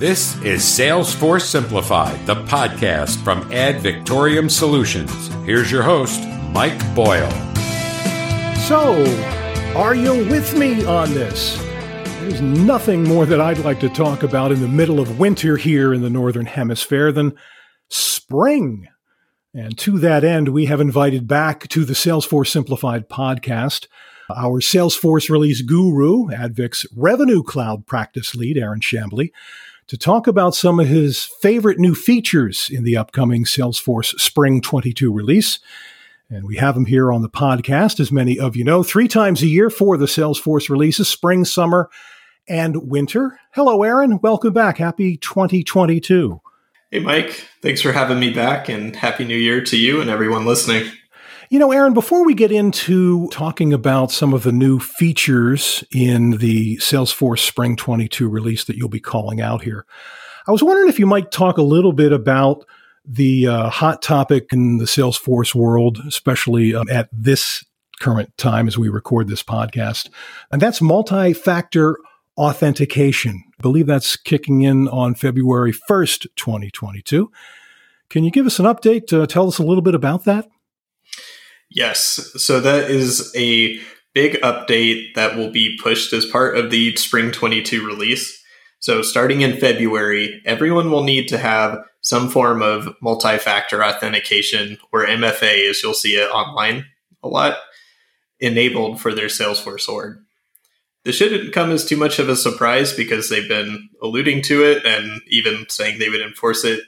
[0.00, 5.28] This is Salesforce Simplified, the podcast from Ad Victoriam Solutions.
[5.44, 7.30] Here's your host, Mike Boyle.
[8.60, 9.04] So,
[9.76, 11.58] are you with me on this?
[12.22, 15.92] There's nothing more that I'd like to talk about in the middle of winter here
[15.92, 17.36] in the Northern Hemisphere than
[17.90, 18.88] spring.
[19.52, 23.86] And to that end, we have invited back to the Salesforce Simplified podcast
[24.36, 29.30] our Salesforce release guru, Advic's Revenue Cloud practice lead, Aaron Shambly,
[29.90, 35.12] to talk about some of his favorite new features in the upcoming Salesforce Spring 22
[35.12, 35.58] release.
[36.28, 39.42] And we have him here on the podcast, as many of you know, three times
[39.42, 41.90] a year for the Salesforce releases spring, summer,
[42.48, 43.40] and winter.
[43.50, 44.20] Hello, Aaron.
[44.22, 44.78] Welcome back.
[44.78, 46.40] Happy 2022.
[46.92, 47.48] Hey, Mike.
[47.60, 50.88] Thanks for having me back, and Happy New Year to you and everyone listening.
[51.50, 56.36] You know, Aaron, before we get into talking about some of the new features in
[56.36, 59.84] the Salesforce Spring 22 release that you'll be calling out here,
[60.46, 62.64] I was wondering if you might talk a little bit about
[63.04, 67.64] the uh, hot topic in the Salesforce world, especially um, at this
[67.98, 70.08] current time as we record this podcast,
[70.52, 71.98] and that's multi factor
[72.36, 73.42] authentication.
[73.58, 77.28] I believe that's kicking in on February 1st, 2022.
[78.08, 79.12] Can you give us an update?
[79.12, 80.46] Uh, tell us a little bit about that?
[81.70, 82.32] Yes.
[82.36, 83.78] So that is a
[84.12, 88.42] big update that will be pushed as part of the Spring 22 release.
[88.80, 94.78] So starting in February, everyone will need to have some form of multi factor authentication
[94.92, 96.86] or MFA, as you'll see it online
[97.22, 97.58] a lot,
[98.40, 100.18] enabled for their Salesforce org.
[101.04, 104.84] This shouldn't come as too much of a surprise because they've been alluding to it
[104.84, 106.80] and even saying they would enforce it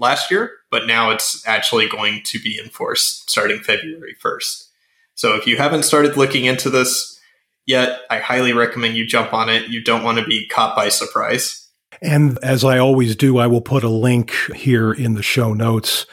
[0.00, 4.66] last year, but now it's actually going to be enforced starting February 1st.
[5.14, 7.20] So if you haven't started looking into this
[7.66, 9.68] yet, I highly recommend you jump on it.
[9.68, 11.68] You don't want to be caught by surprise.
[12.02, 16.06] And as I always do, I will put a link here in the show notes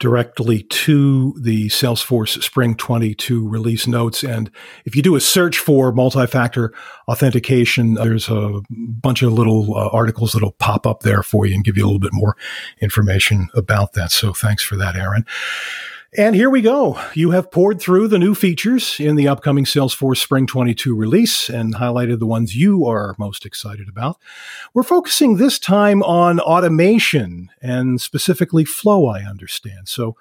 [0.00, 4.24] directly to the Salesforce Spring 22 release notes.
[4.24, 4.50] And
[4.86, 6.72] if you do a search for multi-factor
[7.06, 11.62] authentication, there's a bunch of little uh, articles that'll pop up there for you and
[11.62, 12.34] give you a little bit more
[12.80, 14.10] information about that.
[14.10, 15.26] So thanks for that, Aaron.
[16.18, 17.00] And here we go.
[17.14, 21.76] You have poured through the new features in the upcoming Salesforce Spring 22 release and
[21.76, 24.16] highlighted the ones you are most excited about.
[24.74, 29.86] We're focusing this time on automation and specifically flow, I understand.
[29.86, 30.16] So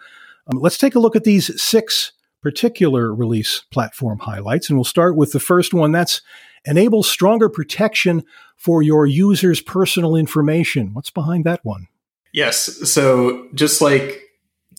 [0.46, 4.70] um, let's take a look at these six particular release platform highlights.
[4.70, 6.22] And we'll start with the first one that's
[6.66, 8.24] enable stronger protection
[8.58, 10.94] for your users' personal information.
[10.94, 11.88] What's behind that one?
[12.32, 12.92] Yes.
[12.92, 14.29] So just like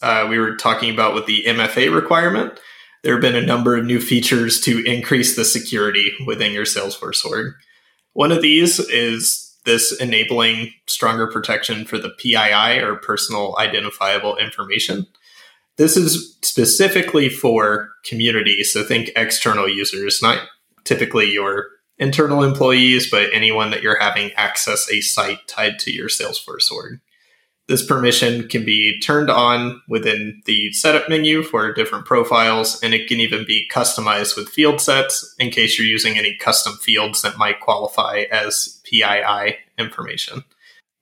[0.02, 2.58] uh, we were talking about with the MFA requirement,
[3.02, 7.24] there have been a number of new features to increase the security within your Salesforce
[7.24, 7.54] org.
[8.12, 15.06] One of these is this enabling stronger protection for the PII or personal identifiable information.
[15.76, 20.46] This is specifically for community, so think external users, not
[20.84, 21.68] typically your
[21.98, 27.00] internal employees, but anyone that you're having access a site tied to your Salesforce org.
[27.70, 33.06] This permission can be turned on within the setup menu for different profiles, and it
[33.06, 37.38] can even be customized with field sets in case you're using any custom fields that
[37.38, 40.42] might qualify as PII information.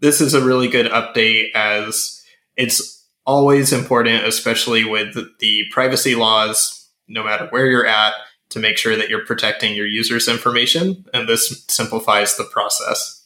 [0.00, 2.22] This is a really good update as
[2.54, 8.12] it's always important, especially with the privacy laws, no matter where you're at,
[8.50, 13.24] to make sure that you're protecting your users' information, and this simplifies the process.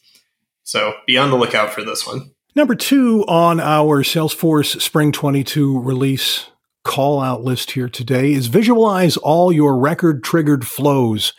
[0.62, 2.30] So be on the lookout for this one.
[2.54, 6.50] Number two on our Salesforce Spring 22 release
[6.84, 11.32] call out list here today is visualize all your record triggered flows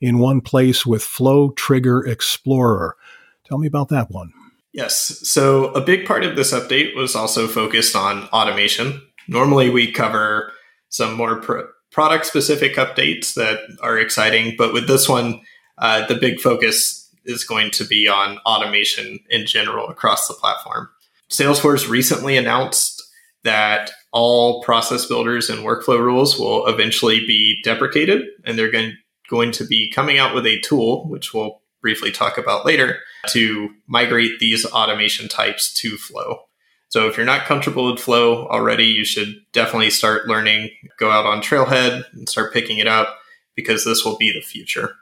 [0.00, 2.96] in one place with Flow Trigger Explorer.
[3.44, 4.32] Tell me about that one.
[4.72, 4.94] Yes.
[5.28, 9.02] So, a big part of this update was also focused on automation.
[9.26, 10.52] Normally, we cover
[10.88, 15.40] some more pro- product specific updates that are exciting, but with this one,
[15.78, 16.99] uh, the big focus
[17.30, 20.88] is going to be on automation in general across the platform.
[21.30, 23.02] Salesforce recently announced
[23.44, 28.96] that all process builders and workflow rules will eventually be deprecated, and they're going,
[29.28, 33.70] going to be coming out with a tool, which we'll briefly talk about later, to
[33.86, 36.40] migrate these automation types to Flow.
[36.88, 41.24] So if you're not comfortable with Flow already, you should definitely start learning, go out
[41.24, 43.16] on Trailhead and start picking it up
[43.54, 44.96] because this will be the future.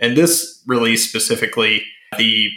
[0.00, 1.84] And this release specifically,
[2.16, 2.48] the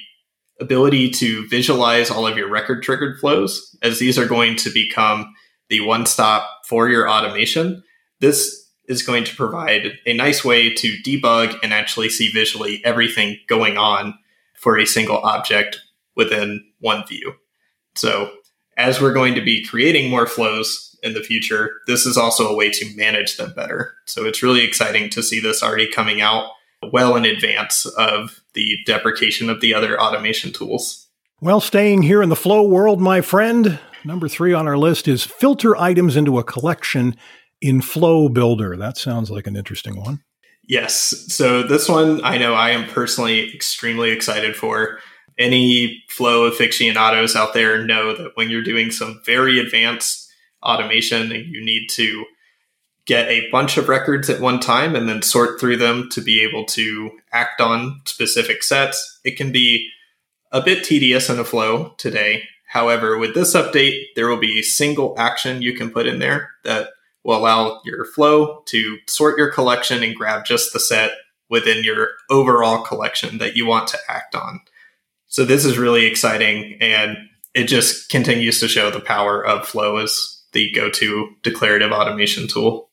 [0.60, 5.34] ability to visualize all of your record triggered flows, as these are going to become
[5.70, 7.84] the one stop for your automation.
[8.20, 13.38] This is going to provide a nice way to debug and actually see visually everything
[13.48, 14.14] going on
[14.56, 15.80] for a single object
[16.16, 17.34] within one view.
[17.96, 18.32] So
[18.78, 22.56] as we're going to be creating more flows in the future, this is also a
[22.56, 23.94] way to manage them better.
[24.06, 26.50] So it's really exciting to see this already coming out
[26.92, 31.08] well in advance of the deprecation of the other automation tools.
[31.40, 35.24] Well, staying here in the flow world, my friend, number three on our list is
[35.24, 37.16] filter items into a collection
[37.62, 38.76] in Flow Builder.
[38.78, 40.24] That sounds like an interesting one.
[40.68, 41.26] Yes.
[41.28, 45.00] So this one I know I am personally extremely excited for.
[45.38, 50.32] Any flow aficionados out there know that when you're doing some very advanced
[50.62, 52.26] automation and you need to
[53.12, 56.40] get a bunch of records at one time and then sort through them to be
[56.40, 59.90] able to act on specific sets, it can be
[60.54, 62.42] a bit tedious in a flow today.
[62.70, 66.52] However, with this update, there will be a single action you can put in there
[66.64, 66.92] that
[67.26, 71.12] will allow your flow to sort your collection and grab just the set
[71.50, 74.62] within your overall collection that you want to act on.
[75.28, 77.18] So this is really exciting and
[77.54, 82.88] it just continues to show the power of Flow as the go-to declarative automation tool.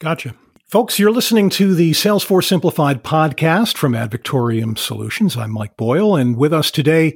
[0.00, 0.34] Gotcha.
[0.66, 5.36] Folks, you're listening to the Salesforce Simplified podcast from Ad Victoriam Solutions.
[5.36, 7.14] I'm Mike Boyle, and with us today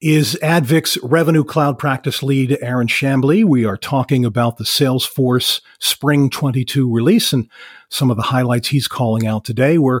[0.00, 3.44] is Advic's Revenue Cloud Practice Lead, Aaron Shambly.
[3.44, 7.50] We are talking about the Salesforce Spring 22 release and
[7.90, 9.76] some of the highlights he's calling out today.
[9.76, 10.00] We're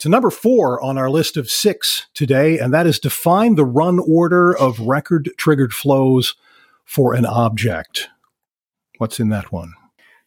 [0.00, 3.98] to number four on our list of six today, and that is define the run
[3.98, 6.34] order of record triggered flows
[6.84, 8.08] for an object.
[8.98, 9.72] What's in that one?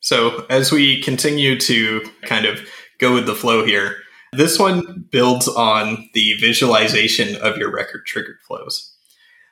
[0.02, 2.62] So, as we continue to kind of
[3.00, 3.98] go with the flow here,
[4.32, 8.96] this one builds on the visualization of your record triggered flows.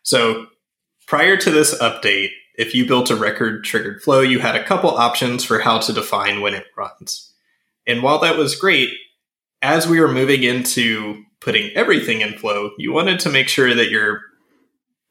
[0.03, 0.47] So,
[1.05, 4.89] prior to this update, if you built a record triggered flow, you had a couple
[4.89, 7.33] options for how to define when it runs.
[7.85, 8.89] And while that was great,
[9.61, 13.89] as we were moving into putting everything in flow, you wanted to make sure that
[13.89, 14.21] your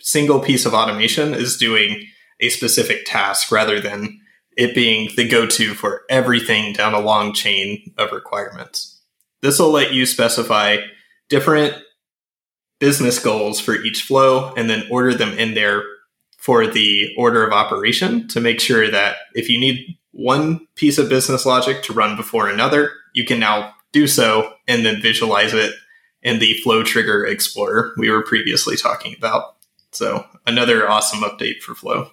[0.00, 2.06] single piece of automation is doing
[2.40, 4.20] a specific task rather than
[4.56, 9.00] it being the go to for everything down a long chain of requirements.
[9.42, 10.78] This will let you specify
[11.28, 11.74] different
[12.78, 15.82] business goals for each flow and then order them in there
[16.38, 21.08] for the order of operation to make sure that if you need one piece of
[21.08, 25.74] business logic to run before another, you can now do so and then visualize it
[26.22, 29.56] in the flow trigger explorer we were previously talking about.
[29.92, 32.10] So another awesome update for flow.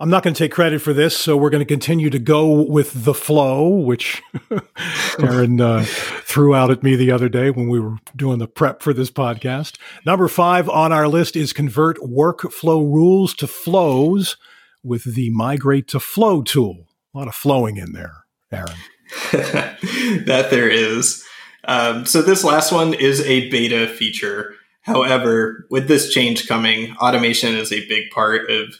[0.00, 2.62] I'm not going to take credit for this, so we're going to continue to go
[2.62, 4.22] with the flow, which
[5.20, 8.82] Aaron uh, threw out at me the other day when we were doing the prep
[8.82, 9.78] for this podcast.
[10.04, 14.36] Number five on our list is convert workflow rules to flows
[14.82, 16.88] with the migrate to flow tool.
[17.14, 18.74] A lot of flowing in there, Aaron.
[19.32, 21.24] that there is.
[21.64, 24.54] Um, so this last one is a beta feature.
[24.82, 28.74] However, with this change coming, automation is a big part of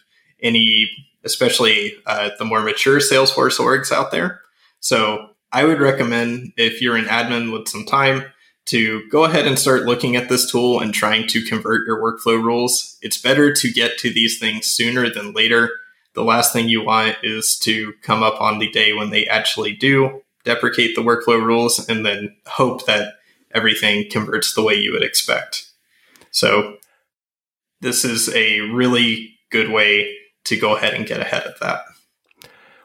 [0.45, 0.89] any,
[1.25, 4.41] especially uh, the more mature Salesforce orgs out there.
[4.79, 8.27] So I would recommend if you're an admin with some time
[8.67, 12.43] to go ahead and start looking at this tool and trying to convert your workflow
[12.43, 12.97] rules.
[13.03, 15.71] It's better to get to these things sooner than later.
[16.15, 19.73] The last thing you want is to come up on the day when they actually
[19.73, 23.15] do deprecate the workflow rules and then hope that
[23.55, 25.71] everything converts the way you would expect.
[26.31, 26.77] So
[27.81, 30.15] this is a really good way
[30.45, 31.85] to go ahead and get ahead of that.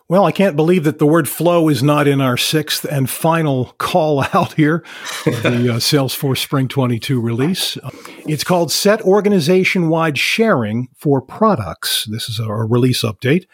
[0.09, 3.75] Well, I can't believe that the word flow is not in our sixth and final
[3.77, 4.83] call out here
[5.23, 5.31] the uh,
[5.79, 7.77] Salesforce Spring 22 release.
[8.25, 12.05] It's called Set Organization Wide Sharing for Products.
[12.05, 13.45] This is a release update.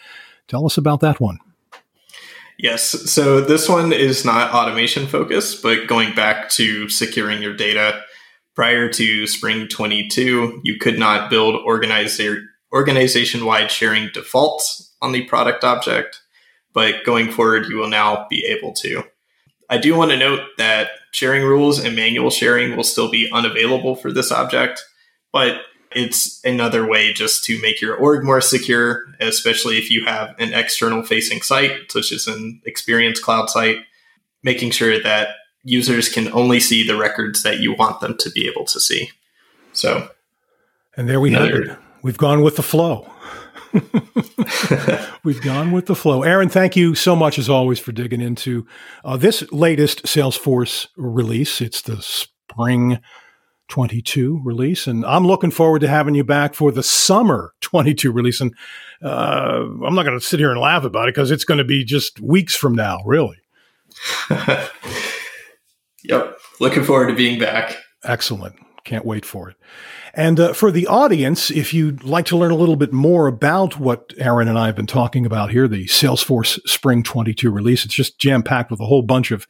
[0.48, 1.40] Tell us about that one.
[2.58, 2.84] Yes.
[3.12, 8.02] So this one is not automation focused, but going back to securing your data.
[8.56, 15.24] Prior to Spring 22, you could not build organizer organization wide sharing defaults on the
[15.26, 16.22] product object,
[16.74, 19.04] but going forward, you will now be able to.
[19.70, 23.96] I do want to note that sharing rules and manual sharing will still be unavailable
[23.96, 24.84] for this object,
[25.32, 30.36] but it's another way just to make your org more secure, especially if you have
[30.38, 33.78] an external facing site, such as an Experience Cloud site,
[34.44, 35.30] making sure that
[35.64, 39.10] users can only see the records that you want them to be able to see.
[39.72, 40.10] So,
[40.98, 41.78] and there we have it.
[42.06, 43.12] We've gone with the flow.
[45.24, 46.22] We've gone with the flow.
[46.22, 48.68] Aaron, thank you so much as always for digging into
[49.04, 51.62] uh, this latest Salesforce release.
[51.62, 53.00] It's the spring
[53.70, 58.40] 22 release, and I'm looking forward to having you back for the summer 22 release.
[58.40, 58.54] And
[59.04, 61.64] uh, I'm not going to sit here and laugh about it because it's going to
[61.64, 63.40] be just weeks from now, really.
[66.04, 66.38] yep.
[66.60, 67.78] Looking forward to being back.
[68.04, 68.58] Excellent.
[68.86, 69.58] Can't wait for it.
[70.14, 73.80] And uh, for the audience, if you'd like to learn a little bit more about
[73.80, 77.96] what Aaron and I have been talking about here, the Salesforce Spring 22 release, it's
[77.96, 79.48] just jam packed with a whole bunch of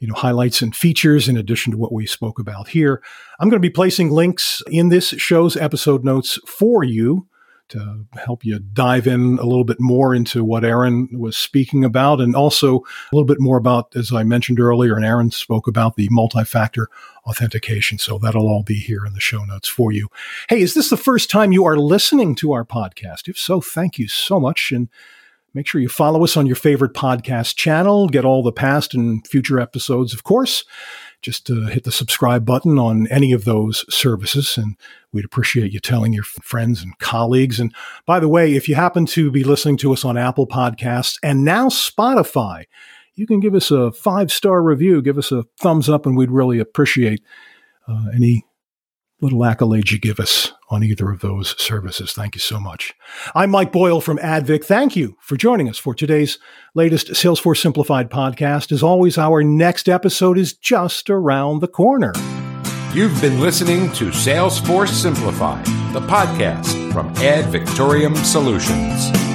[0.00, 3.02] you know, highlights and features in addition to what we spoke about here.
[3.40, 7.26] I'm going to be placing links in this show's episode notes for you
[7.74, 12.20] to help you dive in a little bit more into what Aaron was speaking about
[12.20, 15.96] and also a little bit more about, as I mentioned earlier, and Aaron spoke about
[15.96, 16.88] the multi-factor
[17.26, 17.98] authentication.
[17.98, 20.08] So that'll all be here in the show notes for you.
[20.48, 23.28] Hey, is this the first time you are listening to our podcast?
[23.28, 24.72] If so, thank you so much.
[24.72, 24.88] And
[25.54, 28.08] Make sure you follow us on your favorite podcast channel.
[28.08, 30.64] Get all the past and future episodes, of course.
[31.24, 34.76] Just uh, hit the subscribe button on any of those services, and
[35.10, 37.58] we'd appreciate you telling your friends and colleagues.
[37.58, 41.18] And by the way, if you happen to be listening to us on Apple Podcasts
[41.22, 42.66] and now Spotify,
[43.14, 46.30] you can give us a five star review, give us a thumbs up, and we'd
[46.30, 47.22] really appreciate
[47.88, 48.44] uh, any
[49.24, 52.12] little accolades you give us on either of those services.
[52.12, 52.92] Thank you so much.
[53.34, 54.64] I'm Mike Boyle from Advic.
[54.64, 56.38] Thank you for joining us for today's
[56.74, 58.70] latest Salesforce Simplified podcast.
[58.70, 62.12] As always, our next episode is just around the corner.
[62.92, 65.64] You've been listening to Salesforce Simplified,
[65.94, 69.33] the podcast from Ad Victoriam Solutions.